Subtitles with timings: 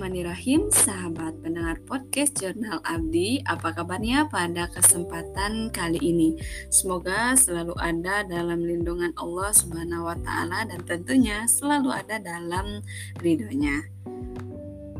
[0.00, 3.44] Bismillahirrahmanirrahim, sahabat pendengar podcast Jurnal Abdi.
[3.44, 6.40] Apa kabarnya pada kesempatan kali ini?
[6.72, 12.80] Semoga selalu ada dalam lindungan Allah Subhanahu wa taala dan tentunya selalu ada dalam
[13.20, 13.92] ridhonya.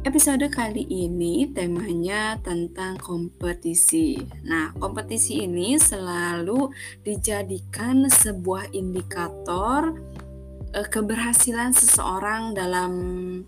[0.04, 4.20] Episode kali ini temanya tentang kompetisi.
[4.44, 9.96] Nah, kompetisi ini selalu dijadikan sebuah indikator
[10.74, 12.92] uh, keberhasilan seseorang dalam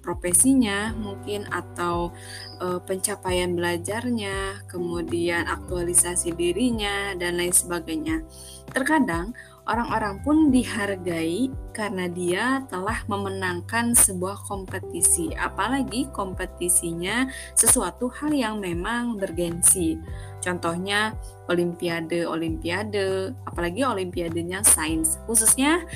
[0.02, 2.10] profesinya mungkin atau
[2.58, 8.26] uh, pencapaian belajarnya, kemudian aktualisasi dirinya dan lain sebagainya.
[8.72, 18.58] Terkadang orang-orang pun dihargai karena dia telah memenangkan sebuah kompetisi, apalagi kompetisinya sesuatu hal yang
[18.58, 19.94] memang bergensi.
[20.42, 21.14] Contohnya
[21.46, 25.86] olimpiade-olimpiade, apalagi olimpiadenya sains, khususnya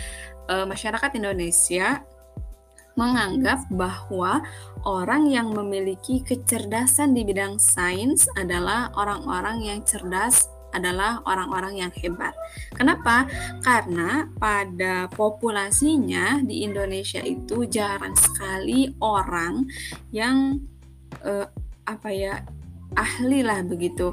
[0.48, 2.02] uh, masyarakat Indonesia
[2.96, 4.40] menganggap bahwa
[4.88, 12.36] orang yang memiliki kecerdasan di bidang sains adalah orang-orang yang cerdas adalah orang-orang yang hebat.
[12.76, 13.24] Kenapa?
[13.64, 19.64] Karena pada populasinya di Indonesia itu jarang sekali orang
[20.12, 20.60] yang
[21.24, 21.48] uh,
[21.88, 22.44] apa ya
[22.92, 24.12] ahli lah begitu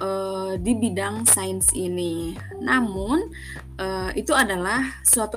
[0.00, 2.32] uh, di bidang sains ini.
[2.64, 3.28] Namun
[3.76, 5.36] uh, itu adalah suatu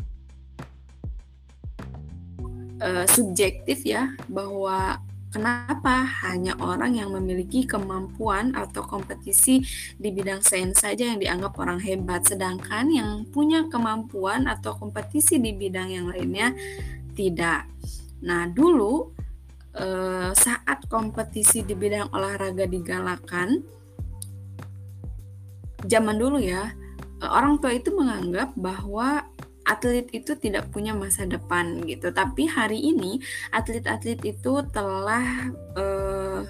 [2.84, 5.00] uh, subjektif ya bahwa
[5.34, 9.66] kenapa hanya orang yang memiliki kemampuan atau kompetisi
[9.98, 15.58] di bidang sains saja yang dianggap orang hebat sedangkan yang punya kemampuan atau kompetisi di
[15.58, 16.54] bidang yang lainnya
[17.18, 17.66] tidak.
[18.22, 19.10] Nah, dulu
[19.74, 23.66] eh, saat kompetisi di bidang olahraga digalakan
[25.90, 26.72] zaman dulu ya,
[27.26, 29.23] orang tua itu menganggap bahwa
[29.64, 32.12] atlet itu tidak punya masa depan gitu.
[32.12, 33.20] Tapi hari ini
[33.52, 36.44] atlet-atlet itu telah uh,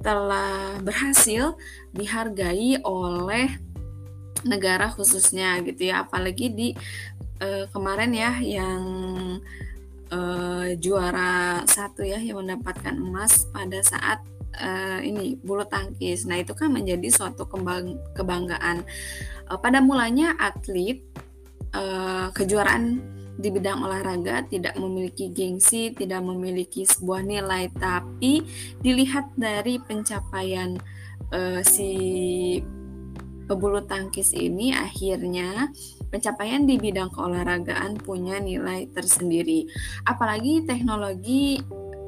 [0.00, 1.56] telah berhasil
[1.92, 3.52] dihargai oleh
[4.44, 6.04] negara khususnya gitu ya.
[6.04, 6.68] Apalagi di
[7.40, 8.82] uh, kemarin ya yang
[10.12, 14.20] uh, juara satu ya yang mendapatkan emas pada saat
[14.60, 16.28] uh, ini bulu tangkis.
[16.28, 18.84] Nah itu kan menjadi suatu kebang kebanggaan.
[19.50, 21.02] Pada mulanya atlet
[21.74, 23.00] uh, kejuaraan
[23.40, 28.44] di bidang olahraga tidak memiliki gengsi, tidak memiliki sebuah nilai, tapi
[28.84, 30.76] dilihat dari pencapaian
[31.32, 31.92] uh, si
[33.48, 35.66] pebulu tangkis ini akhirnya
[36.12, 39.66] pencapaian di bidang keolahragaan punya nilai tersendiri.
[40.06, 41.58] Apalagi teknologi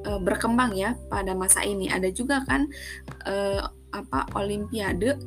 [0.07, 1.91] uh, berkembang ya pada masa ini.
[1.91, 2.69] Ada juga kan
[3.93, 5.21] apa olimpiade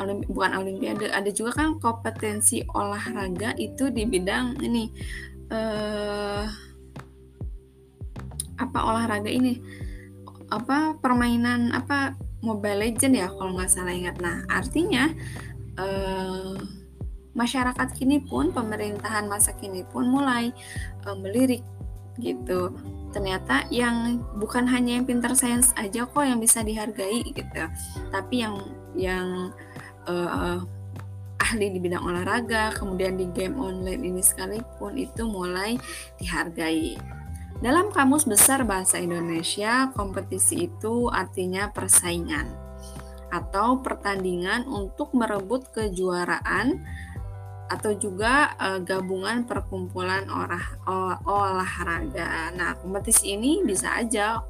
[0.00, 4.92] olim, bukan olimpiade ada juga kan kompetensi olahraga itu di bidang ini
[5.52, 6.44] uh,
[8.60, 9.56] apa olahraga ini
[10.52, 14.16] apa permainan apa Mobile Legend ya kalau nggak salah ingat.
[14.20, 15.12] Nah artinya
[15.76, 16.56] uh,
[17.36, 20.48] masyarakat kini pun pemerintahan masa kini pun mulai
[21.04, 21.60] uh, melirik
[22.18, 22.72] gitu
[23.10, 27.62] ternyata yang bukan hanya yang pintar sains aja kok yang bisa dihargai gitu
[28.14, 28.54] tapi yang
[28.94, 29.50] yang
[30.06, 30.62] uh,
[31.40, 35.80] ahli di bidang olahraga, kemudian di game online ini sekalipun itu mulai
[36.20, 36.94] dihargai.
[37.58, 42.46] Dalam kamus besar bahasa Indonesia, kompetisi itu artinya persaingan
[43.30, 46.82] atau pertandingan untuk merebut kejuaraan
[47.70, 50.82] atau juga e, gabungan perkumpulan olah,
[51.22, 52.50] olahraga.
[52.58, 54.42] Nah, kompetisi ini bisa aja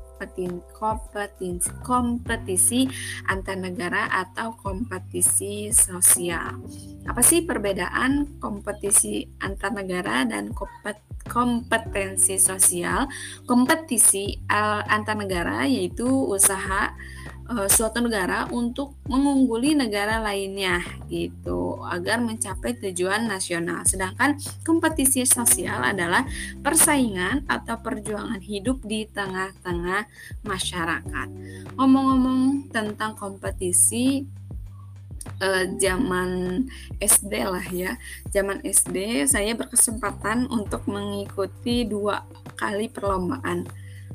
[0.77, 2.81] kompetisi, kompetisi
[3.25, 6.61] antar negara atau kompetisi sosial.
[7.09, 10.53] Apa sih perbedaan kompetisi antar negara dan
[11.25, 13.09] kompetensi sosial?
[13.49, 16.93] Kompetisi eh, antar negara yaitu usaha
[17.51, 20.81] uh, suatu negara untuk mengungguli negara lainnya
[21.11, 23.83] gitu agar mencapai tujuan nasional.
[23.83, 26.23] Sedangkan kompetisi sosial adalah
[26.63, 30.07] persaingan atau perjuangan hidup di tengah-tengah
[30.47, 31.29] masyarakat.
[31.75, 34.25] Ngomong-ngomong tentang kompetisi
[35.43, 36.65] uh, zaman
[37.03, 37.99] SD lah ya.
[38.31, 42.23] Zaman SD saya berkesempatan untuk mengikuti dua
[42.55, 43.67] kali perlombaan.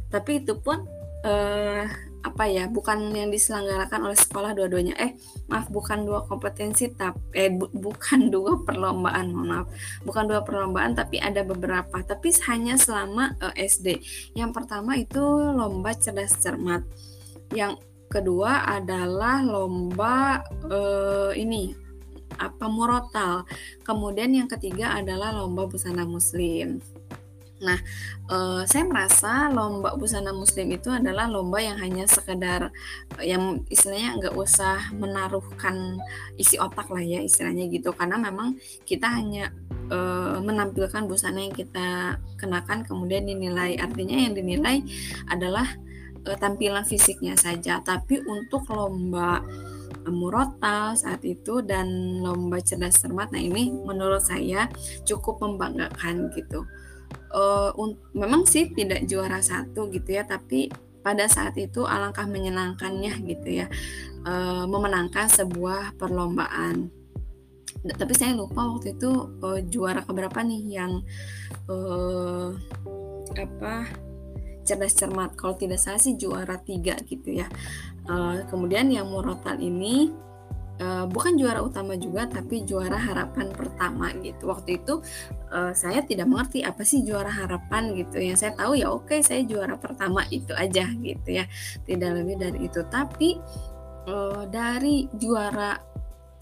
[0.07, 0.86] Tapi itu pun
[1.27, 1.86] uh,
[2.25, 4.98] apa ya bukan yang diselenggarakan oleh sekolah dua-duanya.
[4.98, 5.13] Eh
[5.45, 9.69] maaf bukan dua kompetensi tapi eh bu, bukan dua perlombaan maaf.
[10.01, 12.01] Bukan dua perlombaan tapi ada beberapa.
[12.01, 14.01] Tapi hanya selama uh, eh, SD
[14.33, 15.22] yang pertama itu
[15.54, 16.81] lomba cerdas cermat.
[17.54, 17.77] Yang
[18.10, 21.78] kedua adalah lomba uh, ini
[22.42, 23.45] apa murotal.
[23.86, 26.81] Kemudian yang ketiga adalah lomba busana muslim
[27.63, 27.80] Nah,
[28.28, 32.68] uh, saya merasa lomba busana muslim itu adalah lomba yang hanya sekedar
[33.16, 35.96] uh, yang istilahnya nggak usah menaruhkan
[36.36, 37.96] isi otak lah ya istilahnya gitu.
[37.96, 39.56] Karena memang kita hanya
[39.88, 44.84] uh, menampilkan busana yang kita kenakan kemudian dinilai artinya yang dinilai
[45.31, 45.80] adalah
[46.28, 47.80] uh, tampilan fisiknya saja.
[47.80, 49.40] Tapi untuk lomba
[50.06, 54.69] murotal saat itu dan lomba cerdas cermat nah ini menurut saya
[55.02, 56.62] cukup membanggakan gitu
[57.35, 57.69] uh,
[58.15, 60.71] memang sih tidak juara satu gitu ya tapi
[61.05, 63.69] pada saat itu alangkah menyenangkannya gitu ya.
[64.25, 66.89] Uh, memenangkan sebuah perlombaan.
[67.85, 71.05] Tapi saya lupa waktu itu uh, juara keberapa nih yang
[71.69, 72.57] uh,
[73.37, 73.85] apa
[74.65, 75.37] cerdas cermat.
[75.37, 77.45] Kalau tidak salah sih juara tiga gitu ya.
[78.09, 80.09] Uh, kemudian yang murotal ini
[80.81, 84.50] uh, bukan juara utama juga tapi juara harapan pertama gitu.
[84.50, 85.00] Waktu itu
[85.51, 88.19] uh, saya tidak mengerti apa sih juara harapan gitu.
[88.19, 91.45] Yang saya tahu ya oke saya juara pertama itu aja gitu ya.
[91.86, 92.81] Tidak lebih dari itu.
[92.88, 93.39] Tapi
[94.10, 95.94] uh, dari juara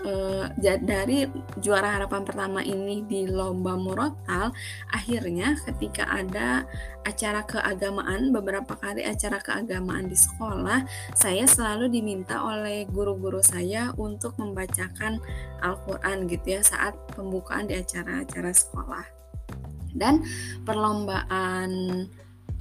[0.04, 1.28] uh, dari
[1.60, 4.52] juara harapan pertama ini di lomba murotal
[4.92, 6.68] akhirnya ketika ada
[7.04, 14.36] acara keagamaan beberapa kali acara keagamaan di sekolah saya selalu diminta oleh guru-guru saya untuk
[14.40, 15.20] membacakan
[15.64, 19.06] Al-Quran gitu ya saat pembukaan di acara-acara sekolah.
[19.94, 20.26] Dan
[20.66, 21.70] perlombaan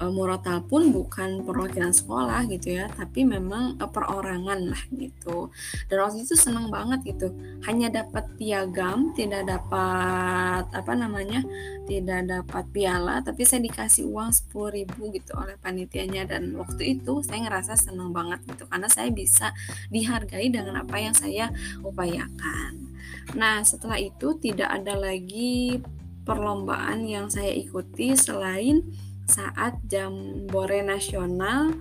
[0.03, 5.47] uh, Murotal pun bukan perwakilan sekolah gitu ya, tapi memang uh, perorangan lah gitu.
[5.87, 7.31] Dan waktu itu senang banget gitu,
[7.63, 11.39] hanya dapat piagam, tidak dapat apa namanya,
[11.87, 17.23] tidak dapat piala, tapi saya dikasih uang sepuluh ribu gitu oleh panitianya dan waktu itu
[17.23, 19.55] saya ngerasa senang banget gitu karena saya bisa
[19.87, 21.47] dihargai dengan apa yang saya
[21.79, 22.91] upayakan.
[23.37, 25.79] Nah setelah itu tidak ada lagi
[26.23, 28.83] perlombaan yang saya ikuti selain
[29.27, 31.75] saat Jambore Nasional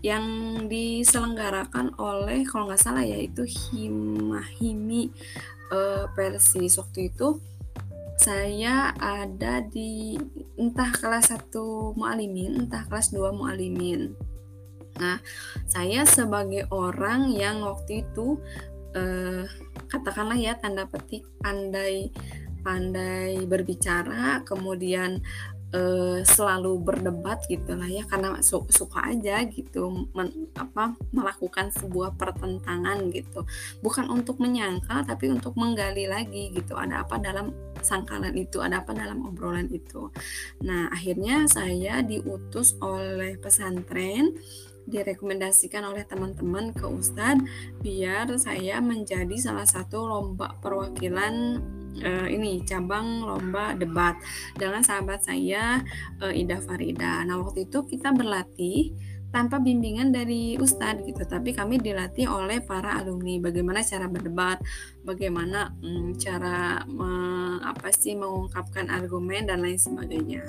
[0.00, 0.24] yang
[0.66, 5.12] diselenggarakan oleh kalau nggak salah ya itu Himahimi
[5.68, 6.80] uh, Persis.
[6.80, 7.36] Waktu itu
[8.20, 10.16] saya ada di
[10.60, 14.12] entah kelas 1 mualimin entah kelas 2 mualimin.
[15.00, 15.20] Nah
[15.68, 18.40] saya sebagai orang yang waktu itu
[18.96, 19.44] uh,
[19.88, 22.12] katakanlah ya tanda petik pandai
[22.60, 25.24] pandai berbicara kemudian
[25.74, 32.14] uh, selalu berdebat gitu lah ya karena su suka aja gitu men, apa melakukan sebuah
[32.18, 33.46] pertentangan gitu.
[33.82, 38.92] Bukan untuk menyangkal tapi untuk menggali lagi gitu ada apa dalam sangkalan itu ada apa
[38.92, 40.10] dalam obrolan itu.
[40.66, 44.34] Nah akhirnya saya diutus oleh pesantren
[44.90, 47.46] direkomendasikan oleh teman-teman ke Ustadz
[47.84, 51.62] biar saya menjadi salah satu lomba perwakilan
[51.98, 54.14] uh, ini cabang lomba debat.
[54.54, 55.82] Dengan sahabat saya
[56.22, 57.26] uh, Ida Farida.
[57.26, 58.94] Nah waktu itu kita berlatih
[59.30, 63.38] tanpa bimbingan dari ustadz gitu tapi kami dilatih oleh para alumni.
[63.38, 64.58] Bagaimana cara berdebat
[65.06, 67.10] bagaimana hmm, cara me,
[67.62, 70.42] apa sih mengungkapkan argumen dan lain sebagainya.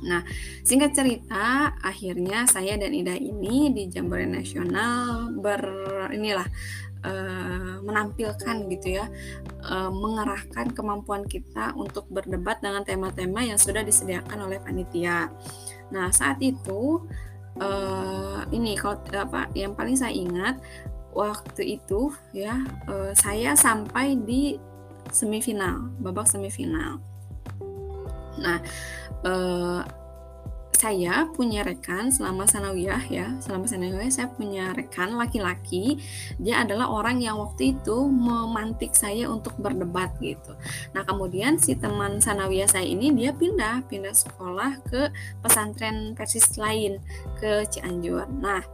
[0.00, 0.24] Nah,
[0.64, 5.60] singkat cerita, akhirnya saya dan Ida ini di Jambore Nasional ber
[6.16, 6.48] inilah
[7.04, 9.06] uh, menampilkan gitu ya
[9.66, 15.28] uh, mengerahkan kemampuan kita untuk berdebat dengan tema-tema yang sudah disediakan oleh panitia.
[15.92, 17.04] Nah saat itu
[17.60, 20.60] uh, ini kalau apa yang paling saya ingat
[21.10, 22.62] waktu itu ya
[23.18, 24.54] saya sampai di
[25.10, 27.02] semifinal babak semifinal.
[28.38, 28.62] Nah
[30.80, 36.00] saya punya rekan selama sanawiyah ya selama sanawiyah saya punya rekan laki-laki
[36.40, 40.56] dia adalah orang yang waktu itu memantik saya untuk berdebat gitu.
[40.96, 45.12] Nah kemudian si teman sanawiyah saya ini dia pindah pindah sekolah ke
[45.44, 46.96] pesantren persis lain
[47.36, 48.24] ke Cianjur.
[48.40, 48.64] Nah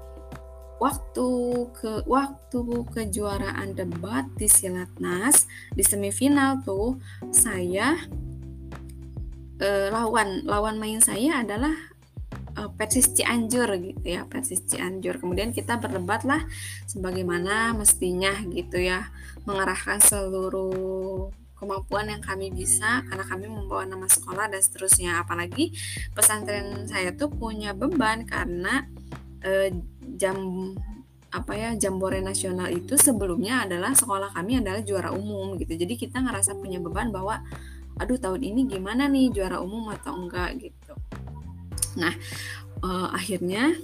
[0.79, 1.29] waktu
[1.75, 2.63] ke waktu
[2.95, 7.03] kejuaraan debat di Silatnas di semifinal tuh
[7.35, 7.99] saya
[9.59, 11.96] eh, lawan lawan main saya adalah
[12.57, 15.21] uh, Persis Cianjur gitu ya Persis Cianjur.
[15.21, 16.43] Kemudian kita berdebat lah
[16.89, 19.13] sebagaimana mestinya gitu ya
[19.45, 25.23] mengarahkan seluruh kemampuan yang kami bisa karena kami membawa nama sekolah dan seterusnya.
[25.23, 25.77] Apalagi
[26.17, 28.89] pesantren saya tuh punya beban karena
[29.45, 29.69] uh,
[30.17, 30.37] jam
[31.27, 35.77] apa ya jambore nasional itu sebelumnya adalah sekolah kami adalah juara umum gitu.
[35.77, 37.45] Jadi kita ngerasa punya beban bahwa
[37.97, 40.61] aduh tahun ini gimana nih juara umum atau enggak?
[40.61, 40.93] gitu
[41.97, 42.15] Nah,
[42.85, 43.75] uh, akhirnya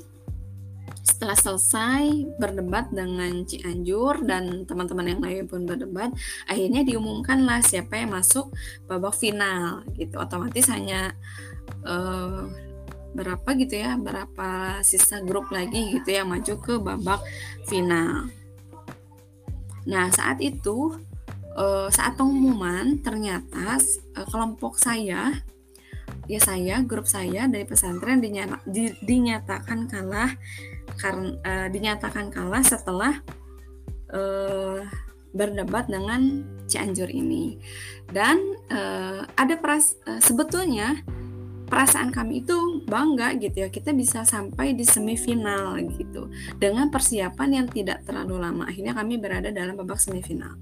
[1.02, 6.14] setelah selesai berdebat dengan Cianjur dan teman-teman yang lain pun berdebat,
[6.47, 8.54] akhirnya diumumkanlah siapa yang masuk
[8.87, 10.14] babak final gitu.
[10.23, 11.11] Otomatis hanya
[11.83, 12.47] uh,
[13.12, 17.21] berapa gitu ya, berapa sisa grup lagi gitu yang maju ke babak
[17.66, 18.31] final.
[19.83, 20.95] Nah saat itu
[21.59, 23.83] uh, saat pengumuman ternyata
[24.16, 25.35] uh, kelompok saya
[26.31, 30.31] ya saya grup saya dari pesantren dinyata, di, dinyatakan kalah
[30.99, 33.19] karena uh, dinyatakan kalah setelah
[34.14, 34.79] uh,
[35.33, 37.59] berdebat dengan Cianjur ini.
[38.12, 38.38] Dan
[38.71, 41.00] uh, ada peras uh, sebetulnya
[41.67, 46.29] perasaan kami itu bangga gitu ya kita bisa sampai di semifinal gitu
[46.61, 48.69] dengan persiapan yang tidak terlalu lama.
[48.69, 50.61] Akhirnya kami berada dalam babak semifinal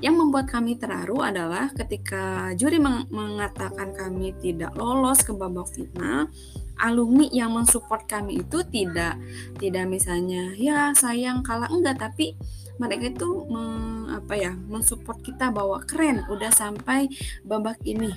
[0.00, 6.32] yang membuat kami terharu adalah ketika juri meng mengatakan kami tidak lolos ke babak final,
[6.80, 9.20] alumni yang mensupport kami itu tidak
[9.60, 11.68] tidak misalnya ya sayang kalah.
[11.68, 12.32] Enggak tapi
[12.80, 13.64] mereka itu me,
[14.08, 17.12] apa ya mensupport kita bahwa keren udah sampai
[17.44, 18.16] babak ini.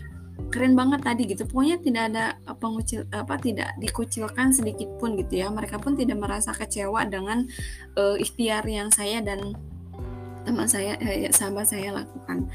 [0.49, 1.43] Keren banget tadi gitu.
[1.45, 2.25] Pokoknya tidak ada
[2.57, 5.51] pengucil apa tidak dikucilkan sedikit pun gitu ya.
[5.51, 7.43] Mereka pun tidak merasa kecewa dengan
[7.99, 9.53] uh, ikhtiar yang saya dan
[10.43, 12.47] teman saya eh, sahabat saya lakukan.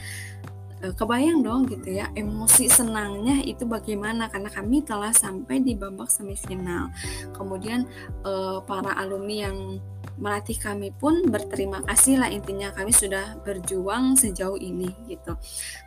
[0.78, 4.30] Eh, kebayang dong gitu ya emosi senangnya itu bagaimana?
[4.30, 6.94] Karena kami telah sampai di babak semifinal.
[7.34, 7.82] Kemudian
[8.22, 9.82] eh, para alumni yang
[10.18, 15.34] melatih kami pun berterima kasih lah intinya kami sudah berjuang sejauh ini gitu.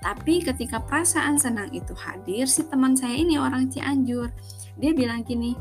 [0.03, 4.27] Tapi ketika perasaan senang itu hadir si teman saya ini orang Cianjur.
[4.75, 5.55] Dia bilang gini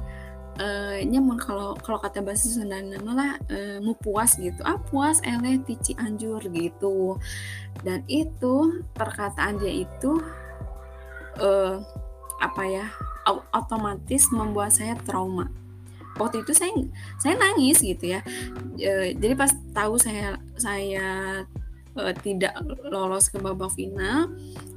[0.61, 4.61] uh, nyamun kalau kalau kata bahasa Sunda malah uh, mau puas gitu.
[4.62, 7.17] Ah puas eleh tici anjur gitu.
[7.81, 10.21] Dan itu perkataan dia itu
[11.40, 11.81] uh,
[12.40, 12.87] apa ya
[13.52, 15.49] otomatis membuat saya trauma.
[16.19, 16.73] Waktu itu saya
[17.21, 18.21] saya nangis gitu ya.
[18.76, 21.09] E, jadi pas tahu saya saya
[21.95, 22.57] e, tidak
[22.88, 24.33] lolos ke babak final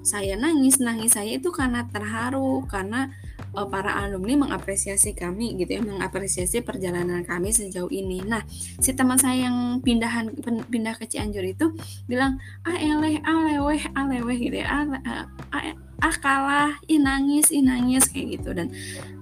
[0.06, 0.78] saya nangis.
[0.78, 3.10] Nangis saya itu karena terharu karena
[3.54, 8.26] uh, para alumni mengapresiasi kami gitu ya, mengapresiasi perjalanan kami sejauh ini.
[8.26, 8.42] Nah,
[8.82, 10.34] si teman saya yang pindahan
[10.68, 11.72] pindah ke Cianjur itu
[12.10, 14.68] bilang, "Ah eleh, aleweh, aleweh gitu ya.
[14.68, 18.74] Ah, ah, ah, ah kalah, ih nangis, ih nangis kayak gitu." Dan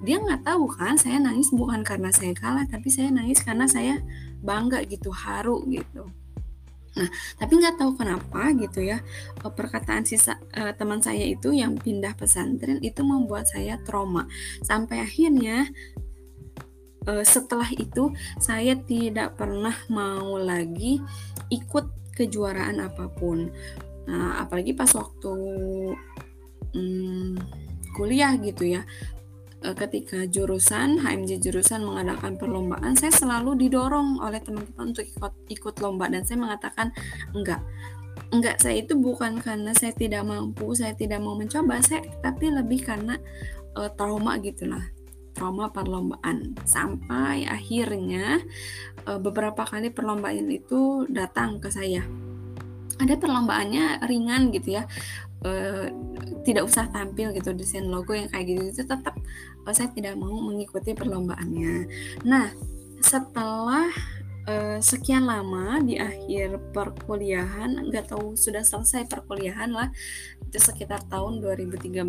[0.02, 4.00] dia nggak tahu kan, saya nangis bukan karena saya kalah, tapi saya nangis karena saya
[4.42, 6.10] bangga gitu, haru gitu.
[6.92, 7.08] Nah,
[7.40, 9.00] tapi nggak tahu kenapa gitu ya
[9.40, 14.28] eh, perkataan sisa uh, teman saya itu yang pindah pesantren itu membuat saya trauma
[14.60, 15.72] sampai akhirnya
[17.08, 18.12] uh, setelah itu
[18.44, 21.00] saya tidak pernah mau lagi
[21.48, 23.48] ikut kejuaraan apa pun.
[24.12, 25.34] Nah, apalagi pas waktu
[26.76, 27.40] hmm,
[27.96, 28.84] kuliah gitu ya
[29.62, 36.10] ketika jurusan HMJ jurusan mengadakan perlombaan saya selalu didorong oleh teman-teman untuk ikut ikut lomba
[36.10, 36.90] dan saya mengatakan
[37.38, 37.62] enggak.
[38.34, 42.82] Enggak saya itu bukan karena saya tidak mampu saya tidak mau mencoba saya tapi lebih
[42.82, 43.22] karena
[43.78, 44.82] uh, trauma gitulah.
[45.32, 46.58] Trauma perlombaan.
[46.66, 48.42] Sampai akhirnya
[49.06, 52.02] uh, beberapa kali perlombaan itu datang ke saya.
[52.98, 54.90] Ada perlombaannya ringan gitu ya
[55.46, 55.88] uh,
[56.42, 59.16] tidak usah tampil gitu desain logo yang kayak gitu itu tetap
[59.66, 61.86] uh, saya tidak mau mengikuti perlombaannya.
[62.26, 62.50] Nah,
[63.02, 63.90] setelah
[64.50, 69.90] uh, sekian lama di akhir perkuliahan, nggak tahu sudah selesai perkuliahan lah,
[70.46, 72.02] itu sekitar tahun 2013.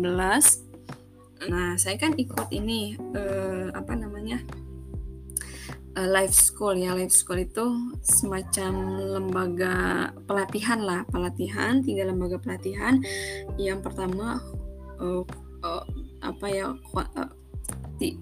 [1.43, 4.39] Nah, saya kan ikut ini uh, apa namanya?
[5.97, 6.93] Uh, life school ya.
[6.93, 8.73] Life school itu semacam
[9.19, 9.75] lembaga
[10.25, 11.01] pelatihan lah.
[11.09, 13.01] Pelatihan tiga lembaga pelatihan.
[13.57, 14.41] Yang pertama
[14.99, 15.23] uh,
[15.65, 15.83] uh,
[16.23, 17.31] apa ya uh,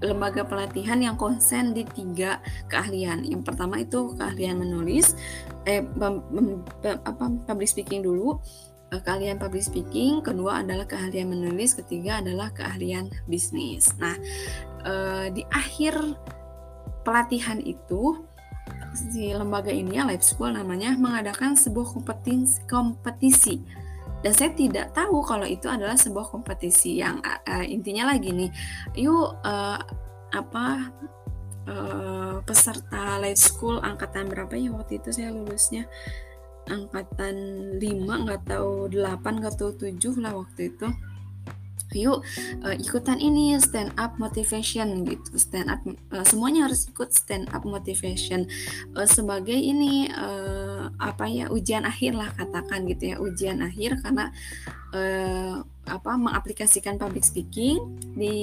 [0.03, 3.25] lembaga pelatihan yang konsen di tiga keahlian.
[3.25, 5.17] Yang pertama itu keahlian menulis.
[5.65, 8.37] Eh bam, bam, apa public speaking dulu.
[8.91, 13.95] Keahlian public speaking, kedua adalah keahlian menulis, ketiga adalah keahlian bisnis.
[13.95, 14.19] Nah,
[15.31, 15.95] di akhir
[17.01, 18.21] pelatihan itu
[18.91, 23.55] si lembaga ini ya Life School namanya mengadakan sebuah kompetisi, kompetisi.
[24.21, 28.53] Dan saya tidak tahu kalau itu adalah sebuah kompetisi yang uh, intinya lagi nih
[28.93, 29.81] yuk uh,
[30.29, 30.93] apa
[31.65, 35.89] uh, peserta Life School angkatan berapa ya waktu itu saya lulusnya?
[36.69, 37.35] Angkatan
[37.81, 40.87] 5 nggak tahu 8 nggak tahu 7 lah waktu itu
[41.93, 42.23] yuk
[42.63, 45.29] uh, ikutan ini stand up motivation gitu.
[45.35, 45.81] Stand up
[46.15, 48.47] uh, semuanya harus ikut stand up motivation.
[48.95, 53.15] Uh, sebagai ini uh, apa ya ujian akhir lah katakan gitu ya.
[53.19, 54.31] Ujian akhir karena
[54.95, 57.81] uh, apa mengaplikasikan public speaking
[58.15, 58.37] di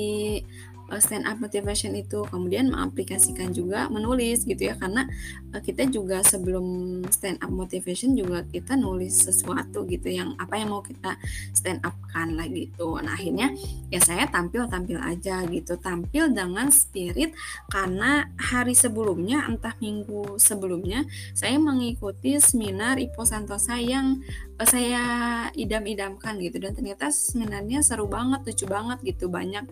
[0.97, 2.25] stand up motivation itu.
[2.25, 5.04] Kemudian mengaplikasikan juga menulis gitu ya karena
[5.52, 10.73] uh, kita juga sebelum stand up motivation juga kita nulis sesuatu gitu yang apa yang
[10.73, 11.21] mau kita
[11.52, 12.97] stand up kan lah gitu.
[13.04, 13.52] Nah akhirnya
[13.92, 15.76] ya saya tampil tampil aja gitu.
[15.76, 17.37] Tampil dengan spirit
[17.68, 21.04] karena hari sebelumnya entah minggu sebelumnya
[21.37, 24.25] saya mengikuti seminar Ipo Santosa yang
[24.57, 25.04] uh, saya
[25.52, 26.57] idam-idamkan gitu.
[26.57, 29.28] Dan ternyata seminarnya seru banget lucu banget gitu.
[29.28, 29.68] Banyak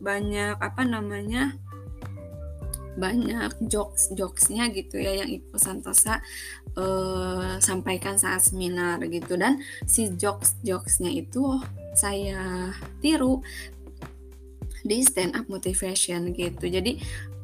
[0.00, 1.56] banyak apa namanya
[2.96, 6.24] banyak jokes jokesnya gitu ya yang Ibu Santosa
[6.80, 9.36] uh, sampaikan saat seminar gitu.
[9.36, 11.60] Dan si jokes jokesnya itu
[11.92, 12.72] saya
[13.04, 13.44] tiru
[14.80, 16.64] di stand up motivation gitu.
[16.66, 16.96] Jadi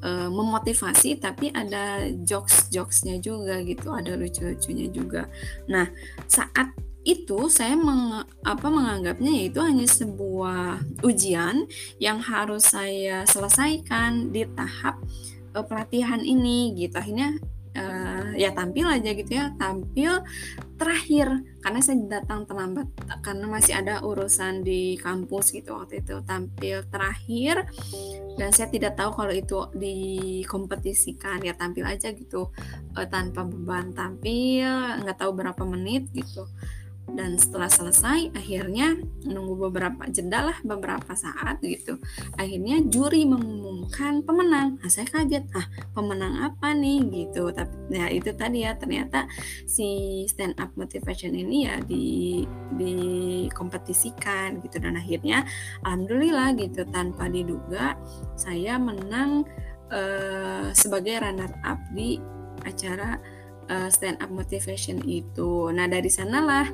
[0.03, 5.29] uh, memotivasi tapi ada jokes jokesnya juga gitu ada lucu lucunya juga.
[5.69, 5.85] Nah
[6.27, 11.67] saat itu saya meng, apa menganggapnya yaitu hanya sebuah ujian
[11.99, 15.03] yang harus saya selesaikan di tahap
[15.55, 16.95] uh, pelatihan ini gitu.
[16.95, 17.43] Akhirnya
[17.75, 20.23] uh, ya tampil aja gitu ya tampil
[20.79, 21.43] terakhir.
[21.59, 22.87] Karena saya datang terlambat
[23.23, 26.23] karena masih ada urusan di kampus gitu waktu itu.
[26.23, 27.67] Tampil terakhir
[28.39, 31.43] dan saya tidak tahu kalau itu dikompetisikan.
[31.43, 32.55] Ya tampil aja gitu
[32.95, 33.91] uh, tanpa beban.
[33.91, 36.47] Tampil nggak tahu berapa menit gitu
[37.13, 41.99] dan setelah selesai akhirnya menunggu beberapa jeda lah beberapa saat gitu.
[42.39, 44.81] Akhirnya juri mengumumkan pemenang.
[44.81, 45.45] Nah, saya kaget.
[45.53, 47.05] Ah pemenang apa nih?
[47.11, 47.53] Gitu.
[47.53, 49.29] Tapi ya itu tadi ya ternyata
[49.69, 52.43] si stand up motivation ini ya di
[52.81, 54.81] dikompetisikan gitu.
[54.81, 55.45] Dan akhirnya
[55.85, 57.99] alhamdulillah gitu tanpa diduga
[58.39, 59.45] saya menang
[59.93, 62.17] uh, sebagai runner up di
[62.63, 63.19] acara
[63.73, 65.73] uh, stand up motivation itu.
[65.73, 66.69] Nah dari sanalah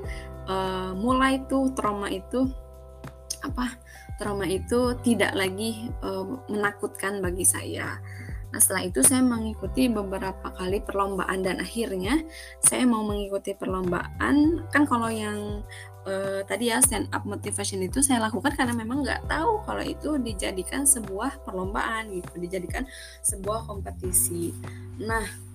[0.50, 2.50] uh, mulai tuh trauma itu
[3.46, 3.78] apa
[4.18, 8.02] trauma itu tidak lagi uh, menakutkan bagi saya.
[8.48, 12.24] Nah setelah itu saya mengikuti beberapa kali perlombaan dan akhirnya
[12.64, 15.62] saya mau mengikuti perlombaan kan kalau yang
[16.08, 20.16] uh, tadi ya stand up motivation itu saya lakukan karena memang nggak tahu kalau itu
[20.16, 22.88] dijadikan sebuah perlombaan gitu dijadikan
[23.20, 24.56] sebuah kompetisi.
[25.04, 25.47] Nah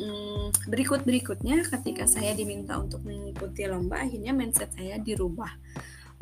[0.00, 5.52] Hmm, berikut berikutnya ketika saya diminta untuk mengikuti lomba akhirnya mindset saya dirubah.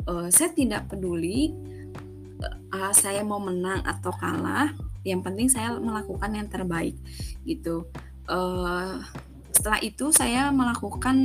[0.03, 1.53] Uh, saya tidak peduli
[2.73, 4.71] uh, saya mau menang atau kalah
[5.07, 6.95] yang penting saya melakukan yang terbaik
[7.47, 7.87] gitu.
[8.27, 8.99] Uh,
[9.55, 11.17] setelah itu saya melakukan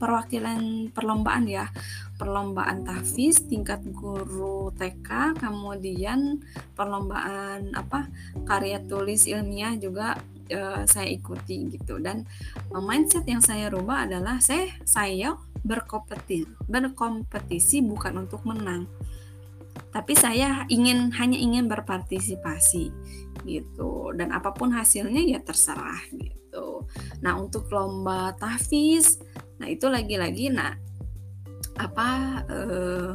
[0.00, 1.68] perwakilan perlombaan ya.
[2.16, 6.40] Perlombaan tahfiz tingkat guru TK kemudian
[6.72, 8.08] perlombaan apa
[8.48, 10.20] karya tulis ilmiah juga
[10.52, 11.98] uh, saya ikuti gitu.
[11.98, 12.26] Dan
[12.74, 18.90] uh, mindset yang saya rubah adalah saya saya berkompetisi berkompetisi bukan untuk menang.
[19.90, 22.90] Tapi saya ingin hanya ingin berpartisipasi
[23.46, 24.14] gitu.
[24.14, 26.86] Dan apa pun hasilnya ya terserah gitu.
[27.22, 29.18] Nah untuk lomba tahfiz
[29.60, 30.72] nah itu lagi-lagi nah
[31.76, 32.08] apa
[32.48, 33.12] uh,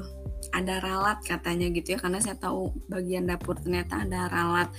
[0.53, 4.69] ada ralat katanya gitu ya karena saya tahu bagian dapur ternyata ada ralat.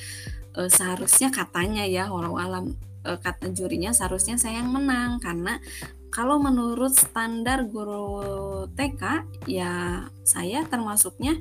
[0.57, 2.73] Uh, seharusnya katanya ya walau alam
[3.05, 5.21] uh, kata jurinya seharusnya saya yang menang.
[5.21, 5.61] Karena
[6.09, 9.03] kalau menurut standar guru TK
[9.51, 11.37] ya saya termasuknya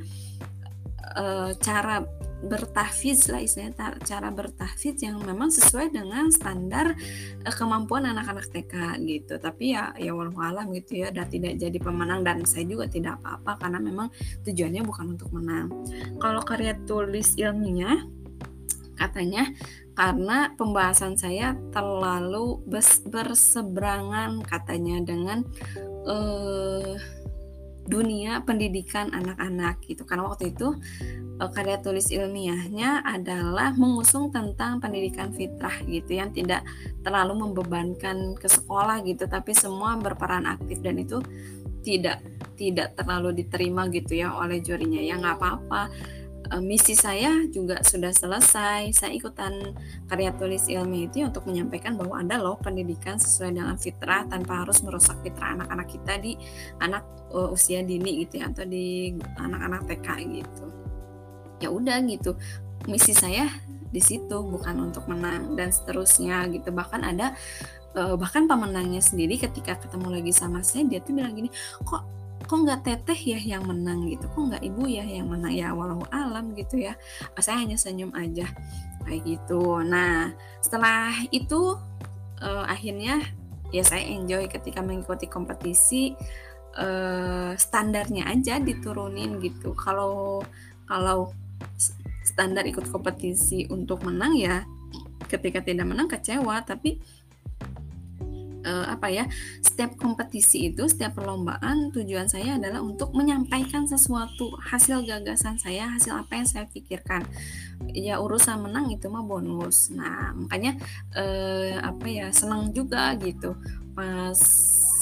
[1.15, 2.03] uh, cara
[2.45, 6.93] bertahfiz lah istilahnya cara bertahfiz yang memang sesuai dengan standar
[7.43, 9.41] uh, kemampuan anak-anak TK gitu.
[9.41, 13.65] Tapi ya ya walau gitu ya dan tidak jadi pemenang dan saya juga tidak apa-apa
[13.65, 14.07] karena memang
[14.45, 15.73] tujuannya bukan untuk menang.
[16.21, 18.05] Kalau karya tulis ilmiah
[18.95, 19.51] katanya
[19.95, 22.59] karena pembahasan saya terlalu
[23.07, 25.43] berseberangan katanya dengan
[26.03, 26.95] uh,
[27.85, 30.03] dunia pendidikan anak-anak gitu.
[30.03, 30.73] Karena waktu itu
[31.39, 36.63] karya tulis ilmiahnya adalah mengusung tentang pendidikan fitrah gitu yang tidak
[37.03, 41.19] terlalu membebankan ke sekolah gitu tapi semua berperan aktif dan itu
[41.83, 42.23] tidak
[42.55, 45.91] tidak terlalu diterima gitu ya oleh jurinya ya nggak apa-apa
[46.51, 48.93] uh, misi saya juga sudah selesai.
[48.93, 49.73] Saya ikutan
[50.09, 54.81] karya tulis ilmiah itu untuk menyampaikan bahwa ada loh pendidikan sesuai dengan fitrah tanpa harus
[54.85, 56.37] merusak fitrah anak-anak kita di
[56.81, 60.84] anak uh, usia dini gitu ya atau di anak-anak TK gitu.
[61.65, 62.37] Ya udah gitu.
[62.85, 63.49] Misi saya
[63.89, 66.69] di situ bukan untuk menang dan seterusnya gitu.
[66.69, 67.33] Bahkan ada
[67.97, 71.49] uh, bahkan pemenangnya sendiri ketika ketemu lagi sama saya dia tuh bilang gini,
[71.81, 74.29] "Kok kok nggak teteh ya yang menang gitu?
[74.29, 75.53] Kok nggak ibu ya yang menang?
[75.55, 76.93] Ya walau alam gitu ya.
[77.41, 78.45] Saya hanya senyum aja
[79.07, 79.81] kayak gitu.
[79.81, 80.29] Nah
[80.61, 81.77] setelah itu
[82.41, 83.21] uh, akhirnya
[83.73, 86.13] ya saya enjoy ketika mengikuti kompetisi
[86.77, 89.73] uh, standarnya aja diturunin gitu.
[89.73, 90.45] Kalau
[90.85, 91.33] kalau
[92.25, 94.65] standar ikut kompetisi untuk menang ya
[95.25, 97.01] ketika tidak menang kecewa tapi
[98.65, 99.23] uh, apa ya
[99.61, 106.17] setiap kompetisi itu setiap perlombaan tujuan saya adalah untuk menyampaikan sesuatu hasil gagasan saya hasil
[106.17, 107.23] apa yang saya pikirkan.
[107.93, 109.93] Ya urusan menang itu mah bonus.
[109.93, 110.75] Nah makanya
[111.13, 113.53] uh, apa ya senang juga gitu.
[113.93, 114.35] Pas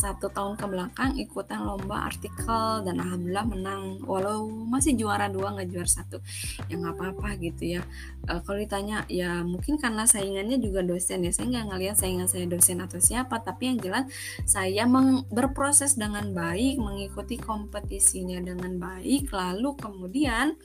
[0.03, 3.83] satu tahun ke belakang ikutan lomba artikel dan alhamdulillah menang.
[4.03, 6.19] Walau masih juara dua nggak juara satu
[6.67, 7.81] ya nggak apa-apa gitu ya.
[8.27, 11.31] E, kalau ditanya ya mungkin karena saingannya juga dosen ya.
[11.31, 14.05] Saya nggak ngelihat saingan saya dosen atau siapa tapi yang jelas
[14.43, 14.83] saya
[15.31, 20.59] berproses dengan baik mengikuti kompetisinya dengan baik lalu kemudian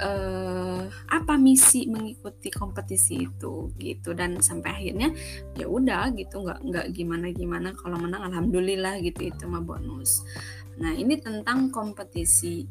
[0.00, 4.16] uh, apa misi mengikuti kompetisi itu gitu.
[4.16, 5.08] Dan sampai akhirnya
[5.54, 10.26] ya udah gitu nggak nggak gimana gimana kalau menang alhamdulillah gitu itu mah bonus.
[10.80, 12.66] Nah ini tentang kompetisi.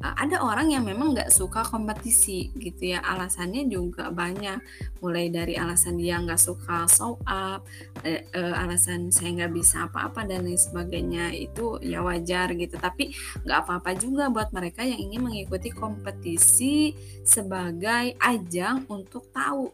[0.00, 4.56] Uh, ada orang yang memang nggak suka kompetisi gitu ya alasannya juga banyak.
[5.04, 7.68] Mulai dari alasan dia nggak suka show up
[8.00, 12.80] uh, uh, alasan saya nggak bisa apa-apa dan lain sebagainya itu ya wajar gitu.
[12.80, 13.12] Tapi
[13.44, 19.68] nggak apa-apa juga buat mereka yang ingin mengikuti kompetisi sebagai ajang untuk tahu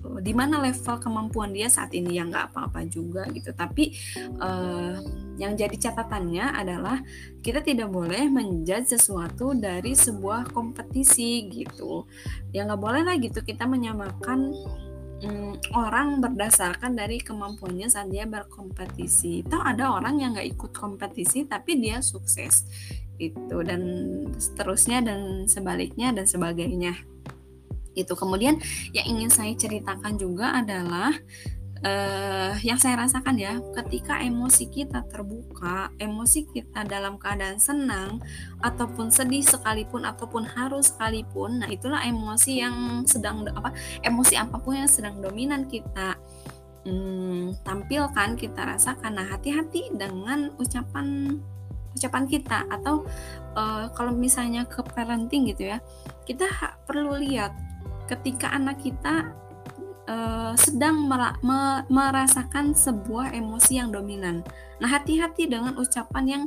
[0.00, 3.52] di mana level kemampuan dia saat ini yang nggak apa-apa juga gitu.
[3.52, 3.92] Tapi
[4.40, 4.96] uh,
[5.36, 7.00] yang jadi catatannya adalah
[7.44, 12.08] kita tidak boleh menjudge sesuatu dari sebuah kompetisi gitu.
[12.52, 14.56] Ya nggak boleh lah gitu kita menyamakan
[15.24, 19.44] um, orang berdasarkan dari kemampuannya saat dia berkompetisi.
[19.44, 22.64] Tahu ada orang yang nggak ikut kompetisi tapi dia sukses
[23.20, 23.82] itu dan
[24.40, 26.96] seterusnya dan sebaliknya dan sebagainya
[27.94, 28.58] itu kemudian
[28.94, 31.10] yang ingin saya ceritakan juga adalah
[31.84, 38.20] uh, yang saya rasakan ya ketika emosi kita terbuka emosi kita dalam keadaan senang
[38.60, 42.76] ataupun sedih sekalipun ataupun harus sekalipun nah itulah emosi yang
[43.08, 43.72] sedang apa
[44.04, 46.16] emosi apa pun yang sedang dominan kita.
[46.80, 49.20] Hmm, tampilkan kita rasakan.
[49.20, 51.36] Nah hati-hati dengan ucapan
[51.92, 53.04] ucapan kita atau
[53.52, 55.82] uh, kalau misalnya ke parenting gitu ya
[56.24, 56.46] kita
[56.86, 57.52] perlu lihat
[58.10, 59.30] ketika anak kita
[60.10, 64.42] uh, sedang me merasakan sebuah emosi yang dominan.
[64.82, 66.42] Nah, hati-hati dengan ucapan yang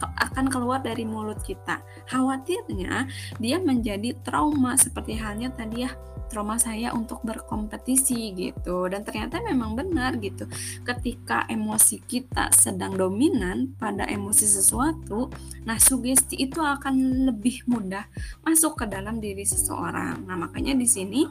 [0.00, 1.80] akan keluar dari mulut kita.
[2.08, 3.08] Khawatirnya
[3.40, 5.90] dia menjadi trauma seperti halnya tadi ya
[6.28, 8.86] trauma saya untuk berkompetisi gitu.
[8.90, 10.46] Dan ternyata memang benar gitu.
[10.82, 15.28] Ketika emosi kita sedang dominan pada emosi sesuatu
[15.66, 18.06] nah sugesti itu akan lebih mudah
[18.46, 20.22] masuk ke dalam diri seseorang.
[20.26, 21.26] Nah makanya di sini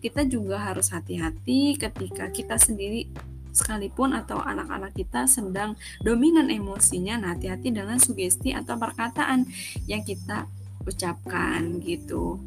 [0.00, 3.10] kita juga harus hati-hati ketika kita sendiri
[3.50, 9.46] sekalipun atau anak-anak kita sedang dominan emosinya nah hati-hati dengan sugesti atau perkataan
[9.90, 10.46] yang kita
[10.86, 12.40] ucapkan gitu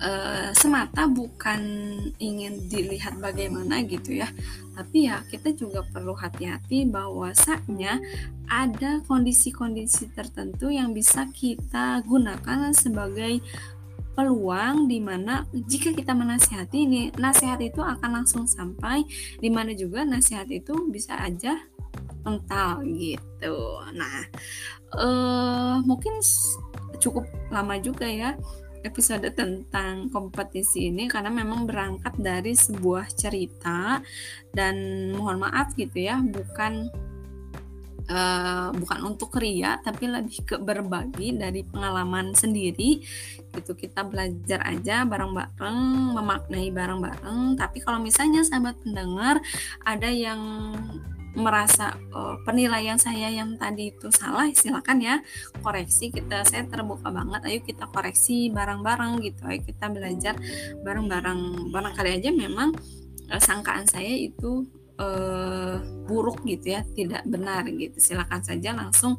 [0.00, 1.60] uh, semata bukan
[2.18, 4.28] ingin dilihat bagaimana gitu ya
[4.78, 7.98] tapi ya kita juga perlu hati-hati bahwasanya
[8.46, 13.42] ada kondisi-kondisi tertentu yang bisa kita gunakan sebagai
[14.18, 19.06] peluang di mana jika kita menasihati ini nasihat itu akan langsung sampai
[19.38, 21.54] di mana juga nasihat itu bisa aja
[22.26, 23.56] mental gitu.
[23.94, 24.26] Nah,
[24.98, 26.18] uh, mungkin
[26.98, 28.34] cukup lama juga ya
[28.84, 34.02] episode tentang kompetisi ini karena memang berangkat dari sebuah cerita
[34.54, 34.76] dan
[35.14, 36.90] mohon maaf gitu ya bukan
[38.08, 43.04] uh, bukan untuk ria tapi lebih ke berbagi dari pengalaman sendiri
[43.54, 43.72] gitu.
[43.76, 45.78] Kita belajar aja bareng-bareng
[46.16, 47.56] memaknai bareng-bareng.
[47.56, 49.40] Tapi kalau misalnya sahabat pendengar
[49.84, 50.40] ada yang
[51.38, 55.14] merasa uh, penilaian saya yang tadi itu salah silakan ya
[55.62, 56.10] koreksi.
[56.10, 59.46] Kita saya terbuka banget ayo kita koreksi bareng-bareng gitu.
[59.46, 60.34] Ayo kita belajar
[60.82, 61.70] bareng-bareng.
[61.70, 62.74] Barangkali aja memang
[63.30, 64.66] uh, sangkaan saya itu
[64.98, 67.96] uh, buruk gitu ya tidak benar gitu.
[67.98, 69.16] Silakan saja langsung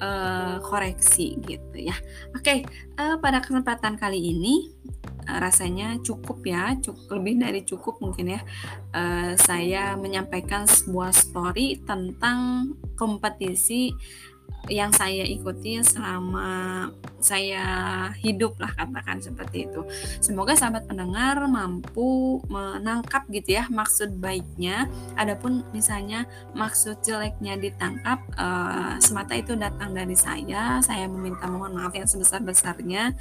[0.00, 1.96] uh, koreksi gitu ya.
[2.34, 2.58] Oke okay,
[2.98, 4.72] uh, pada kesempatan kali ini
[5.28, 8.40] rasanya cukup ya cukup lebih dari cukup mungkin ya.
[8.96, 13.92] Uh, saya menyampaikan sebuah story tentang kompetisi
[14.68, 16.86] yang saya ikuti selama
[17.18, 17.64] saya
[18.20, 19.82] hidup lah katakan seperti itu.
[20.20, 24.86] Semoga sahabat pendengar mampu menangkap gitu ya maksud baiknya.
[25.16, 30.78] Adapun misalnya maksud jeleknya ditangkap uh, semata itu datang dari saya.
[30.84, 33.16] Saya meminta mohon maaf yang sebesar-besarnya.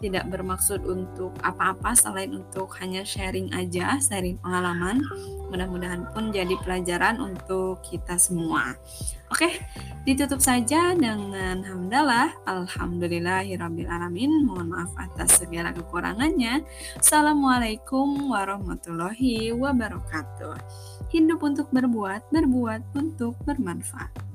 [0.00, 5.04] Tidak bermaksud untuk apa-apa selain untuk hanya sharing aja, sharing pengalaman
[5.50, 8.78] Mudah-mudahan pun jadi pelajaran untuk kita semua.
[9.30, 9.62] Oke,
[10.02, 12.34] ditutup saja dengan hamdalah.
[12.50, 14.42] Alhamdulillahirrabbilalamin.
[14.42, 16.66] Mohon maaf atas segala kekurangannya.
[16.98, 20.58] Assalamualaikum warahmatullahi wabarakatuh.
[21.14, 24.29] Hidup untuk berbuat, berbuat untuk bermanfaat.